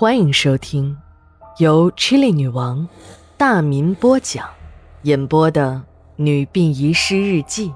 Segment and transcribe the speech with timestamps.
[0.00, 0.96] 欢迎收听
[1.56, 2.88] 由 Chili 女王
[3.36, 4.48] 大民播讲、
[5.02, 5.72] 演播的
[6.14, 7.70] 《女病遗失日记》。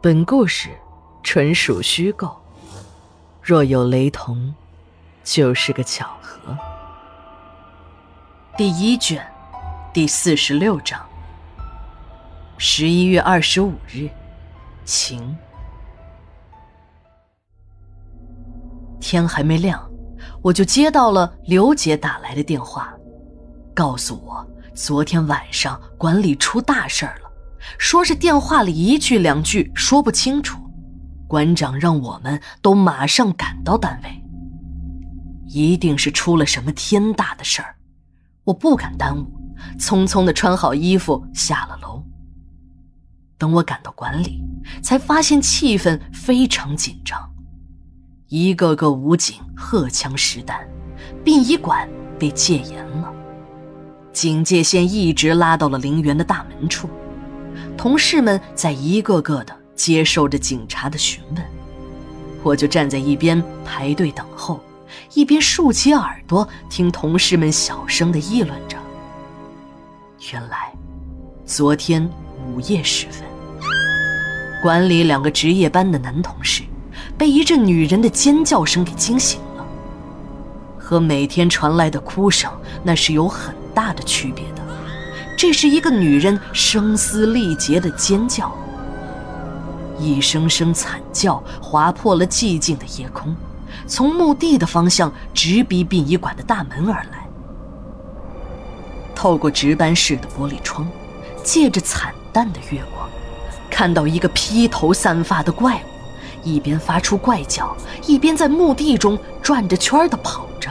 [0.00, 0.70] 本故事
[1.22, 2.34] 纯属虚构，
[3.42, 4.54] 若有雷同，
[5.22, 6.56] 就是个巧合。
[8.56, 9.22] 第一卷，
[9.92, 10.98] 第四十六章。
[12.56, 14.08] 十一月二十五日，
[14.86, 15.36] 晴。
[18.98, 19.86] 天还没亮，
[20.44, 22.92] 我就接到了刘姐打来的电话，
[23.74, 27.32] 告诉我昨天晚上管理出大事了，
[27.78, 30.60] 说是电话里一句两句说不清楚，
[31.26, 34.22] 馆长让我们都马上赶到单位。
[35.46, 37.76] 一定是出了什么天大的事儿，
[38.44, 39.26] 我不敢耽误，
[39.78, 42.04] 匆匆的穿好衣服下了楼。
[43.38, 44.42] 等我赶到馆里，
[44.82, 47.33] 才发现气氛非常紧张。
[48.36, 50.58] 一个个武警荷枪实弹，
[51.22, 51.88] 殡仪馆
[52.18, 53.14] 被戒严了，
[54.12, 56.90] 警戒线一直拉到了陵园的大门处，
[57.76, 61.44] 同事们在一个个的接受着警察的询问，
[62.42, 64.58] 我就站在一边排队等候，
[65.12, 68.76] 一边竖起耳朵听同事们小声的议论着。
[70.32, 70.72] 原来，
[71.46, 72.04] 昨天
[72.48, 73.22] 午夜时分，
[74.60, 76.64] 管理两个值夜班的男同事。
[77.16, 79.66] 被一阵女人的尖叫声给惊醒了，
[80.78, 82.50] 和每天传来的哭声
[82.82, 84.62] 那是有很大的区别的。
[85.36, 88.56] 这是一个女人声嘶力竭的尖叫，
[89.98, 93.34] 一声声惨叫划破了寂静的夜空，
[93.86, 97.28] 从墓地的方向直逼殡仪馆的大门而来。
[99.14, 100.86] 透过值班室的玻璃窗，
[101.42, 103.08] 借着惨淡的月光，
[103.70, 105.93] 看到一个披头散发的怪物。
[106.44, 107.74] 一边发出怪叫，
[108.06, 110.70] 一边在墓地中转着圈的跑着。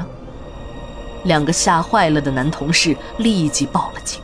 [1.23, 4.21] 两个吓坏了的男同事立即报了警，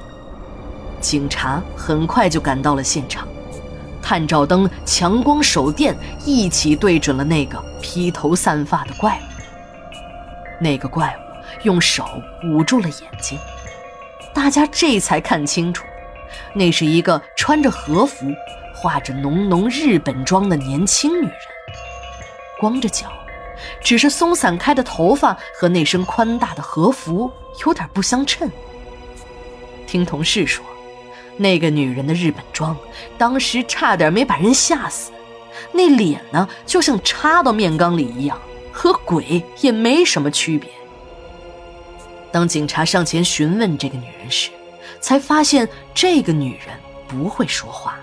[0.99, 3.27] 警察很快就赶到了现场，
[4.01, 10.61] 探照灯、强光手电一起对准了那个披头散发的怪物。
[10.61, 12.05] 那个怪物用手
[12.43, 13.39] 捂住了眼睛，
[14.33, 15.85] 大家这才看清楚，
[16.53, 18.25] 那是一个穿着和服。
[18.81, 21.33] 画着浓浓日本妆的年轻女人，
[22.61, 23.11] 光着脚，
[23.81, 27.29] 只是松散开的头发和那身宽大的和服
[27.65, 28.49] 有点不相称。
[29.85, 30.65] 听同事说，
[31.35, 32.77] 那个女人的日本妆
[33.17, 35.11] 当时差点没把人吓死，
[35.73, 38.39] 那脸呢就像插到面缸里一样，
[38.71, 40.69] 和鬼也没什么区别。
[42.31, 44.51] 当警察上前询问这个女人时，
[45.01, 46.69] 才发现这个女人
[47.09, 47.99] 不会说话。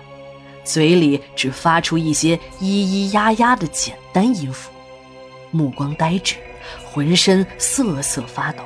[0.67, 4.69] 嘴里只发出一些咿咿呀呀的简单音符，
[5.49, 6.35] 目光呆滞，
[6.91, 8.61] 浑身瑟瑟发抖。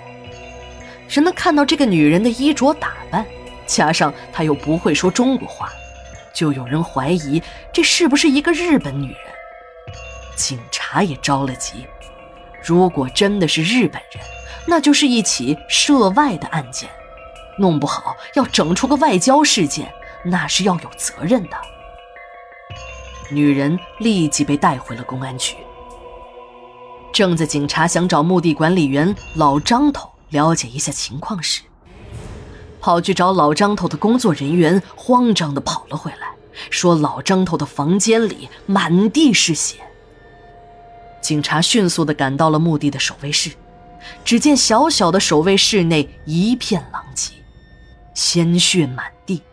[1.08, 3.24] 人们看到这个女人的衣着打扮，
[3.68, 5.72] 加上她又不会说中国话，
[6.34, 7.40] 就有人怀疑
[7.72, 9.18] 这是不是一个日本女人。
[10.36, 11.86] 警察也着了急，
[12.64, 14.24] 如果真的是日本人，
[14.66, 16.90] 那就是一起涉外的案件，
[17.60, 21.58] 弄不好要整出个外交事件，那是要有责任的。
[23.32, 25.56] 女人立即被带回了公安局。
[27.12, 31.62] 正在警察想找墓地管理员老张头了解一下情况时，
[32.80, 36.32] 跑去找老张头的工作人员慌张地跑了回来，
[36.70, 39.78] 说老张头的房间里满地是血。
[41.22, 43.52] 警察迅速地赶到了墓地的守卫室，
[44.24, 47.34] 只见小小的守卫室内一片狼藉，
[48.14, 49.44] 鲜血满地，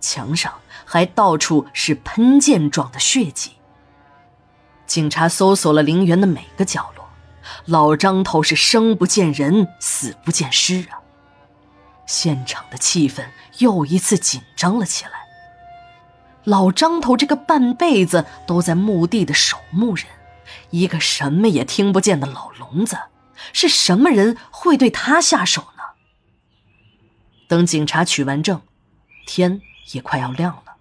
[0.00, 0.52] 墙上。
[0.92, 3.52] 还到处是喷溅状的血迹。
[4.86, 7.08] 警察搜索了陵园的每个角落，
[7.64, 11.00] 老张头是生不见人，死不见尸啊！
[12.04, 13.24] 现场的气氛
[13.56, 15.12] 又一次紧张了起来。
[16.44, 20.04] 老张头这个半辈子都在墓地的守墓人，
[20.68, 22.98] 一个什么也听不见的老聋子，
[23.54, 25.82] 是什么人会对他下手呢？
[27.48, 28.60] 等警察取完证，
[29.26, 29.62] 天
[29.92, 30.71] 也快要亮了。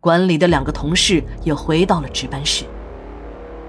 [0.00, 2.64] 管理的两个同事也回到了值班室，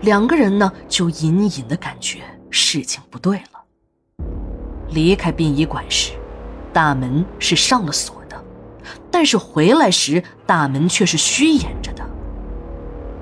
[0.02, 2.20] 两个人呢就隐隐的感觉
[2.52, 4.26] 事情不对了。
[4.90, 6.12] 离开殡仪馆时，
[6.72, 8.44] 大门是上了锁的，
[9.10, 12.08] 但是回来时大门却是虚掩着的。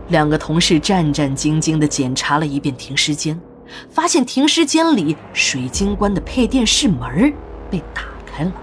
[0.10, 3.40] 两个同事战战兢兢地检查了一遍停尸间，
[3.90, 7.34] 发现停尸间里水晶棺的配电室门
[7.70, 8.54] 被打开了，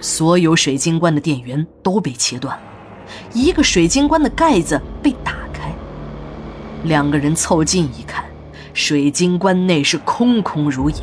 [0.00, 2.65] 所有水晶棺的电源都被切断了。
[3.32, 5.74] 一个水晶棺的盖子被打开，
[6.84, 8.24] 两个人凑近一看，
[8.74, 10.96] 水晶棺内是空空如也，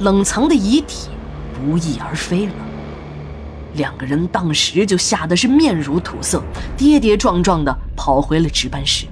[0.00, 1.08] 冷藏的遗体
[1.54, 2.52] 不翼而飞了。
[3.74, 6.42] 两个人当时就吓得是面如土色，
[6.76, 9.06] 跌跌撞撞地跑回了值班室。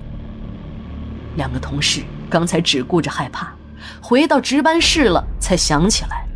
[1.36, 3.54] 两个同事刚才只顾着害怕，
[4.02, 6.26] 回到值班室了，才想起来，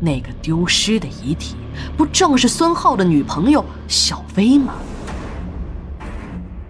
[0.00, 1.56] 那个丢失的遗体
[1.96, 4.74] 不正是孙浩的女朋友小薇吗？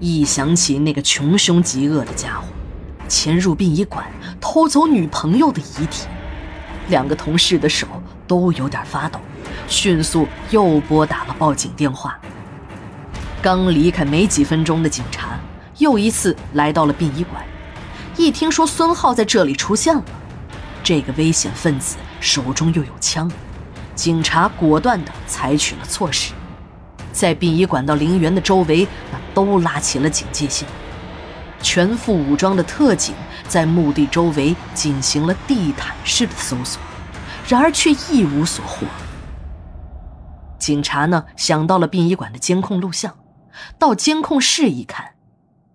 [0.00, 2.46] 一想起那个穷凶极恶的家伙，
[3.08, 4.06] 潜入殡仪馆
[4.40, 6.06] 偷走女朋友的遗体，
[6.88, 7.86] 两个同事的手
[8.26, 9.18] 都有点发抖，
[9.66, 12.16] 迅速又拨打了报警电话。
[13.42, 15.38] 刚离开没几分钟的警察
[15.78, 17.42] 又一次来到了殡仪馆，
[18.16, 20.04] 一听说孙浩在这里出现了，
[20.84, 23.28] 这个危险分子手中又有枪，
[23.96, 26.32] 警察果断地采取了措施。
[27.12, 28.86] 在殡仪馆到陵园的周围，
[29.44, 30.68] 都拉起了警戒线。
[31.60, 33.14] 全副武装的特警
[33.48, 36.80] 在墓地周围进行了地毯式的搜索，
[37.48, 38.86] 然而却一无所获。
[40.58, 43.16] 警察呢，想到了殡仪馆的监控录像，
[43.78, 45.14] 到监控室一看，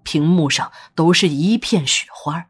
[0.04, 2.46] 屏幕上都是一片雪花。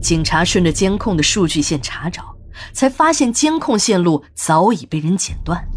[0.00, 2.36] 警察顺着监控的数据线查找，
[2.72, 5.68] 才发现监控线路早已被人剪断。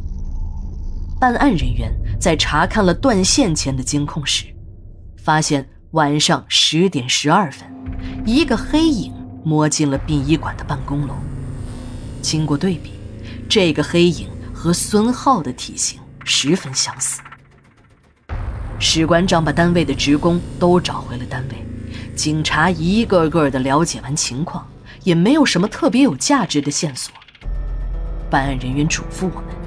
[1.24, 1.90] 办案人员
[2.20, 4.44] 在查看了断线前的监控时，
[5.16, 7.66] 发现晚上十点十二分，
[8.26, 11.16] 一个黑影摸进了殡仪馆的办公楼。
[12.22, 12.92] 经过对比，
[13.48, 17.22] 这个黑影和孙浩的体型十分相似。
[18.78, 21.66] 史馆长把单位的职工都找回了单位，
[22.18, 24.68] 警察一个个的了解完情况，
[25.06, 27.16] 也没有什么特别有价值的线索。
[28.30, 29.63] 办案人员嘱咐我们。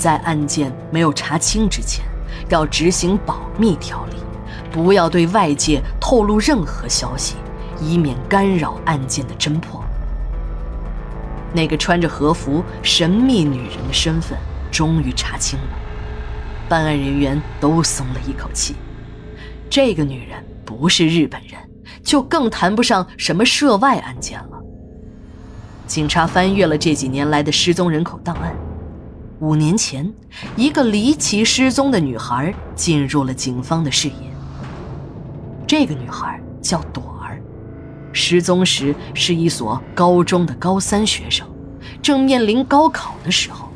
[0.00, 2.02] 在案件没有查清之前，
[2.48, 4.16] 要执行保密条例，
[4.72, 7.36] 不要对外界透露任何消息，
[7.78, 9.84] 以免干扰案件的侦破。
[11.52, 14.38] 那个穿着和服神秘女人的身份
[14.72, 15.68] 终于查清了，
[16.66, 18.76] 办案人员都松了一口气。
[19.68, 21.60] 这个女人不是日本人，
[22.02, 24.58] 就更谈不上什么涉外案件了。
[25.86, 28.56] 警察翻阅了这几年来的失踪人口档案。
[29.40, 30.12] 五年前，
[30.54, 34.14] 一个离奇失踪的女孩进入了警方的视野。
[35.66, 37.40] 这个女孩叫朵儿，
[38.12, 41.48] 失踪时是一所高中的高三学生，
[42.02, 43.70] 正面临高考的时候，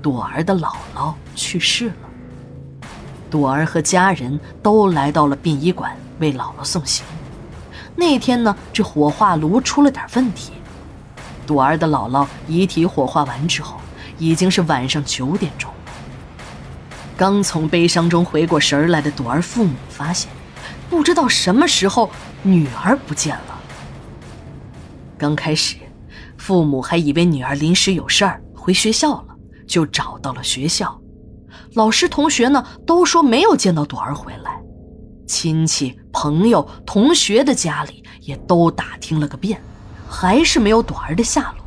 [0.00, 1.94] 朵儿的姥姥去世了。
[3.28, 5.90] 朵儿和家人都来到了殡仪馆
[6.20, 7.04] 为姥姥送行。
[7.96, 10.52] 那天呢，这火化炉出了点问题，
[11.48, 13.80] 朵儿的姥姥遗体火化完之后。
[14.20, 15.72] 已经是晚上九点钟，
[17.16, 20.30] 刚从悲伤中回过神来的朵儿父母发现，
[20.90, 22.10] 不知道什么时候
[22.42, 23.58] 女儿不见了。
[25.16, 25.76] 刚开始，
[26.36, 29.34] 父母还以为女儿临时有事儿回学校了，
[29.66, 31.00] 就找到了学校，
[31.72, 34.60] 老师、同学呢都说没有见到朵儿回来，
[35.26, 39.62] 亲戚、朋友、同学的家里也都打听了个遍，
[40.06, 41.64] 还是没有朵儿的下落。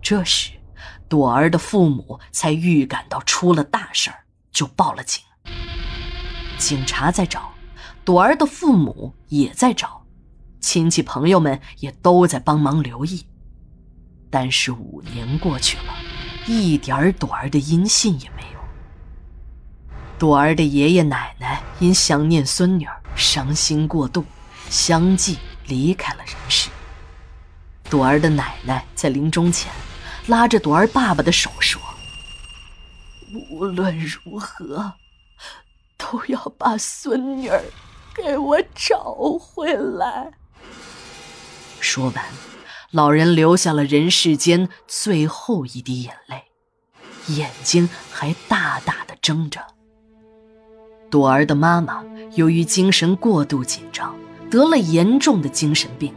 [0.00, 0.52] 这时。
[1.08, 5.24] 朵儿的父母才预感到出了大事儿，就报了警。
[6.58, 7.52] 警察在找，
[8.04, 10.04] 朵儿的父母也在找，
[10.60, 13.24] 亲戚朋友们也都在帮忙留意。
[14.28, 15.94] 但是五年过去了，
[16.46, 18.58] 一点儿朵儿的音信也没有。
[20.18, 24.24] 朵儿的爷爷奶奶因想念孙女儿，伤心过度，
[24.68, 26.68] 相继离开了人世。
[27.88, 29.72] 朵儿的奶奶在临终前。
[30.28, 31.80] 拉着朵儿爸爸的手说
[33.50, 34.92] ：“无论如何，
[35.96, 37.64] 都要把孙女儿
[38.14, 40.32] 给我找回来。”
[41.80, 42.24] 说完，
[42.90, 46.44] 老人流下了人世间最后一滴眼泪，
[47.28, 49.60] 眼睛还大大的睁着。
[51.10, 52.04] 朵儿的妈妈
[52.34, 54.14] 由于精神过度紧张，
[54.50, 56.14] 得了严重的精神病。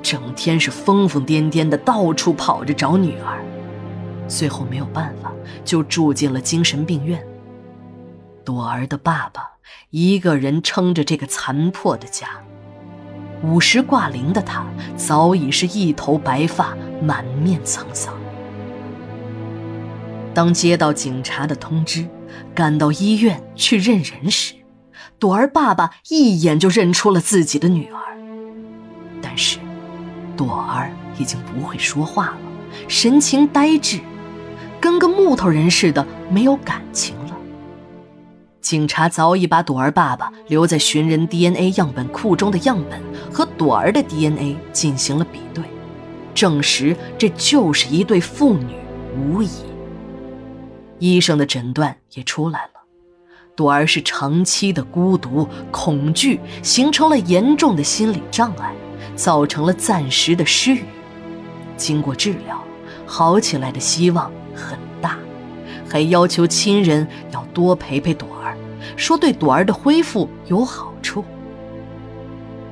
[0.00, 3.44] 整天是疯疯癫癫的，到处跑着找女儿，
[4.28, 5.32] 最后没有办法，
[5.64, 7.20] 就住进了精神病院。
[8.44, 9.50] 朵儿的爸爸
[9.90, 12.28] 一个人撑着这个残破的家，
[13.42, 14.64] 五十挂零的他
[14.96, 18.14] 早已是一头白发，满面沧桑。
[20.34, 22.06] 当接到警察的通知，
[22.54, 24.54] 赶到医院去认人时，
[25.18, 28.18] 朵儿爸爸一眼就认出了自己的女儿，
[29.22, 29.58] 但是。
[30.36, 32.38] 朵儿已经不会说话了，
[32.86, 33.98] 神情呆滞，
[34.80, 37.36] 跟个木头人似的，没有感情了。
[38.60, 43.00] 警察早已把朵儿爸爸留在寻人 DNA 样本库中的样本
[43.32, 45.64] 和朵儿的 DNA 进行了比对，
[46.34, 48.74] 证实这就是一对父女
[49.16, 49.48] 无疑。
[50.98, 52.70] 医生的诊断也出来了，
[53.56, 58.74] 朵儿是长期的孤独、恐惧，形成了严重的心理障碍，
[59.16, 60.82] 造成了暂时的失语。
[61.76, 62.62] 经过治疗，
[63.06, 65.16] 好起来的希望很大，
[65.88, 68.56] 还要求亲人要多陪陪朵儿，
[68.96, 71.24] 说对朵儿的恢复有好处。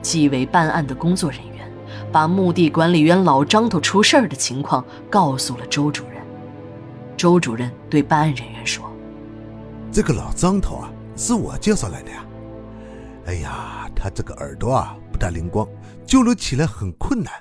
[0.02, 1.70] 纪委办案的工作人员
[2.12, 6.22] 把墓地管理员老张头出事儿的情况告诉了周主任。
[7.16, 8.84] 周主任对办案人员说
[9.90, 12.26] ：“这个老张头啊，是我介绍来的呀。
[13.26, 15.66] 哎呀，他这个耳朵啊不大灵光，
[16.06, 17.32] 交流起来很困难，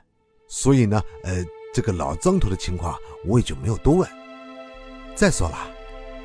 [0.47, 2.95] 所以呢，呃，这个老张头的情况
[3.27, 4.09] 我也就没有多问。
[5.15, 5.57] 再说了，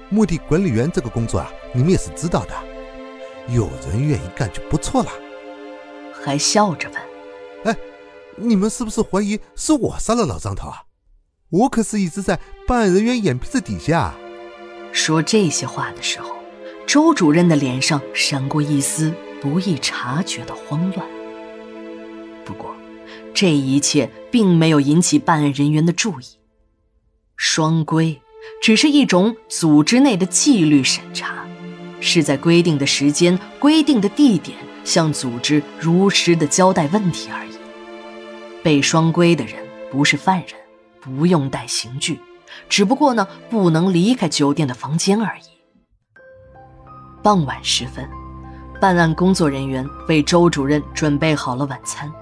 [0.08, 2.54] 墓地管理员这个工作啊，你们也是知道的，
[3.48, 5.10] 有人愿意干就不错了。”
[6.22, 7.00] 还笑着问
[7.64, 7.76] ：“哎，
[8.36, 10.82] 你们是不是怀疑是我杀了老张头啊？”
[11.50, 14.14] 我可是一直在办案人员眼皮子底下。
[14.92, 16.36] 说这些话的时候，
[16.86, 21.06] 周主任的脸上闪过一丝不易察觉的慌乱。
[22.44, 22.74] 不过，
[23.32, 26.24] 这一切并没有引起办案人员的注意。
[27.36, 28.20] 双规
[28.62, 31.44] 只是一种组织内的纪律审查，
[32.00, 37.52] 是在规定的时间、规定的地点向组织如实的交代问题而已。
[38.62, 39.56] 被双规的人
[39.90, 40.48] 不是犯人。
[41.02, 42.20] 不用带刑具，
[42.68, 45.42] 只不过呢，不能离开酒店的房间而已。
[47.22, 48.06] 傍晚时分，
[48.78, 52.12] 办案工作人员为周主任准备好了晚餐，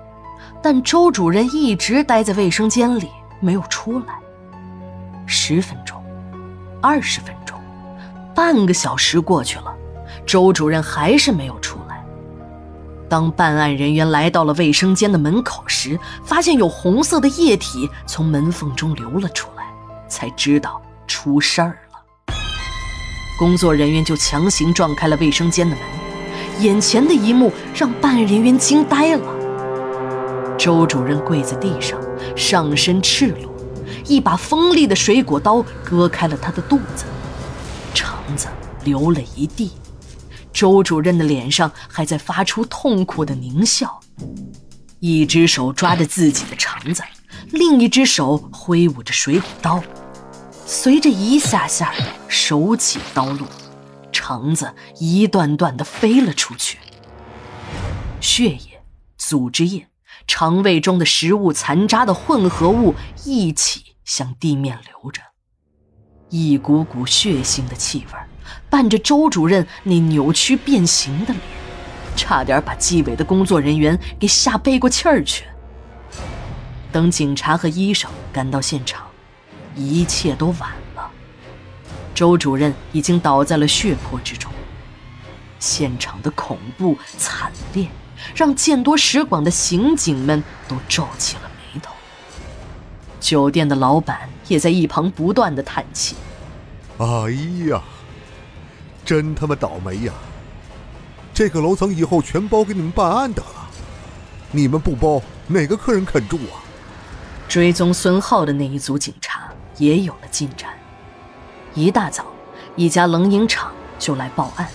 [0.62, 3.08] 但周主任一直待在卫生间里
[3.40, 4.16] 没有出来。
[5.26, 5.97] 十分钟，
[6.80, 7.58] 二十分钟，
[8.34, 9.74] 半个小时过去了，
[10.24, 12.04] 周主任还是没有出来。
[13.08, 19.64] 当办案人员来到了卫生间的门口时，发现有红色的液体从门缝中流了出来，
[20.08, 22.34] 才知道出事儿了。
[23.38, 25.84] 工作人员就强行撞开了卫生间的门，
[26.60, 29.34] 眼前的一幕让办案人员惊呆了。
[30.58, 31.98] 周主任跪在地上，
[32.36, 33.47] 上身赤裸，
[34.08, 37.04] 一把锋利的水果刀割开了他的肚子，
[37.94, 38.48] 肠子
[38.82, 39.72] 流了一地。
[40.50, 44.00] 周主任的脸上还在发出痛苦的狞笑，
[44.98, 47.02] 一只手抓着自己的肠子，
[47.52, 49.80] 另一只手挥舞着水果刀，
[50.66, 51.92] 随着一下下
[52.26, 53.46] 手起刀落，
[54.10, 56.78] 肠子一段段的飞了出去。
[58.20, 58.82] 血液、
[59.16, 59.86] 组织液、
[60.26, 65.20] 肠胃中的食物残渣的混合物一起向地面流着，
[66.30, 68.18] 一股股血腥的气味
[68.70, 71.42] 伴着周主任那扭曲变形的脸，
[72.16, 75.44] 差点把纪委的工作人员给吓背过气儿去。
[76.90, 79.06] 等警察和医生赶到现场，
[79.76, 81.10] 一切都晚了。
[82.14, 84.50] 周主任已经倒在了血泊之中。
[85.58, 87.86] 现场的恐怖惨烈，
[88.34, 91.42] 让见多识广的刑警们都皱起了。
[93.20, 96.16] 酒店的老板也在一旁不断的叹气
[96.98, 97.06] ：“哎
[97.68, 97.82] 呀！”
[99.04, 100.12] 真他妈倒霉呀！
[101.32, 103.70] 这个楼层以后全包给你们办案得了，
[104.50, 106.60] 你们不包，哪个客人肯住啊？
[107.48, 109.48] 追踪孙浩的那一组警察
[109.78, 110.70] 也有了进展。
[111.74, 112.26] 一大早，
[112.76, 114.68] 一家冷饮厂就来报案，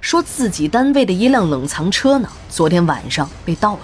[0.00, 3.80] 说自己单位的一辆冷藏车呢，昨天晚上被盗了。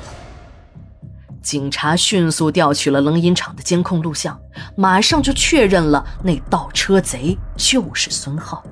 [1.42, 4.38] 警察迅速调取了冷饮厂的监控录像，
[4.76, 8.62] 马上就确认了那盗车贼就是孙浩。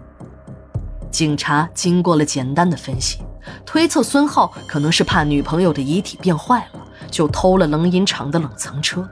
[1.11, 3.21] 警察经过了简单的分析，
[3.65, 9.09] 推测孙浩可能是怕女朋友的遗体变坏了，就偷了冷饮厂的冷藏车。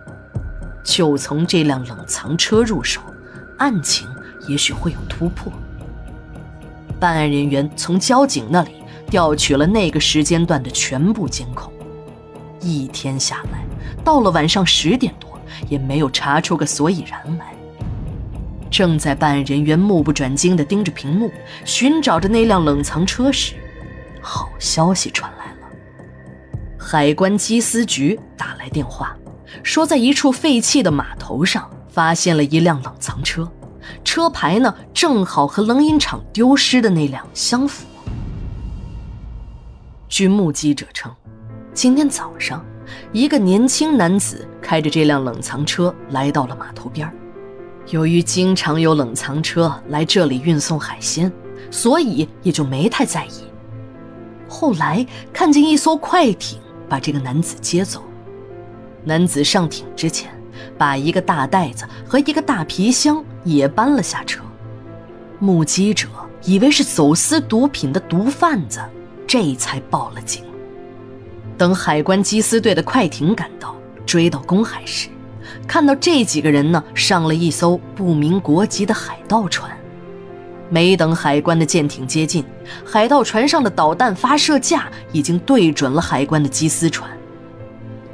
[0.84, 3.00] 就从这辆冷藏车入手，
[3.58, 4.06] 案情
[4.46, 5.50] 也许会有突破。
[7.00, 11.72] 办案人员从交警那里调取了那个时间段的全部监控，
[12.66, 13.64] 一天下来，
[14.04, 17.54] 到了晚上十点多，也没有查出个所以然来。
[18.68, 21.30] 正在办案人员目不转睛地盯着屏幕，
[21.64, 23.54] 寻找着那辆冷藏车时，
[24.20, 25.68] 好消息传来了。
[26.76, 29.16] 海关缉私局打来电话，
[29.62, 33.48] 说在一处废弃的码头上发现了一辆冷藏车，
[34.04, 37.86] 车牌呢正好和冷饮厂丢失的那辆相符。
[40.08, 41.12] 据目击者称，
[41.76, 42.64] 今天早上，
[43.12, 47.06] 一个年轻男子开着这辆冷藏车来到了码头边。
[47.88, 51.30] 由于经常有冷藏车来这里运送海鲜，
[51.70, 53.44] 所以也就没太在意。
[54.48, 58.02] 后来看见一艘快艇把这个男子接走，
[59.04, 60.32] 男子上艇之前，
[60.78, 64.42] 把一个大袋子和一个大皮箱也搬了下车。
[65.38, 66.08] 目击者
[66.42, 68.80] 以为是走私毒品的毒贩子，
[69.26, 70.42] 这才报了警。
[71.58, 75.08] 等海关缉私队的快艇赶到，追到公海时，
[75.66, 79.70] 看到这几个人呢上了一艘不明国籍的海盗船。
[80.68, 82.44] 没等海关的舰艇接近，
[82.84, 87.10] 海盗船上的导弹发射架已经对准了海关的缉私船。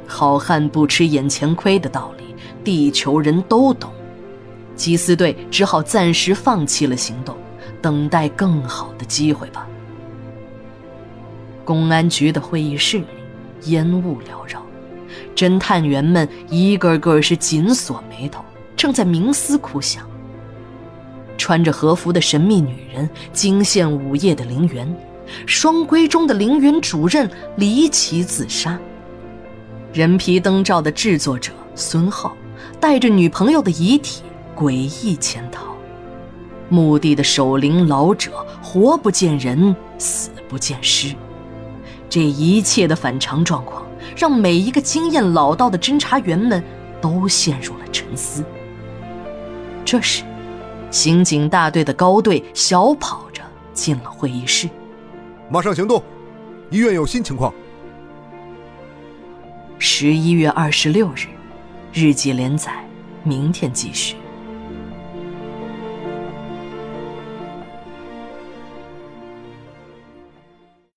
[0.07, 3.91] 好汉不吃眼前亏的道理，地球人都懂。
[4.77, 7.35] 缉私队只好暂时放弃了行动，
[7.81, 9.67] 等待更好的机会吧。
[11.65, 13.05] 公安局的会议室里，
[13.65, 14.61] 烟雾缭绕，
[15.35, 18.43] 侦探员们一个个是紧锁眉头，
[18.75, 20.07] 正在冥思苦想。
[21.37, 24.95] 穿着和服的神秘女人惊现午夜的陵园，
[25.45, 28.79] 双规中的陵园主任离奇自杀。
[29.91, 32.35] 人皮灯罩的制作者孙浩
[32.79, 34.23] 带着女朋友的遗体
[34.55, 35.75] 诡异潜逃，
[36.69, 41.13] 墓地的守灵老者活不见人，死不见尸。
[42.13, 43.83] 这一切的反常状况，
[44.15, 46.63] 让每一个经验老道的侦查员们
[47.01, 48.43] 都陷入了沉思。
[49.83, 50.23] 这时。
[50.91, 53.41] 刑警大队的高队小跑着
[53.73, 54.69] 进了会议室，
[55.49, 56.03] 马上行动！
[56.69, 57.51] 医院有新情况。
[59.79, 61.25] 十一月二十六日，
[61.91, 62.87] 日记连载，
[63.23, 64.15] 明天继续。